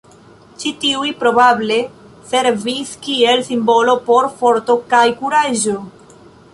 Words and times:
Ĉi 0.61 0.69
tiuj 0.83 1.11
probable 1.19 1.77
servis 2.31 2.97
kiel 3.05 3.47
simbolo 3.53 3.97
por 4.11 4.31
forto 4.43 4.81
kaj 4.95 5.07
kuraĝo. 5.23 5.81